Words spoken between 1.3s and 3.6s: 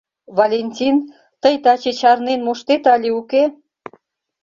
тый таче чарнен моштет але уке?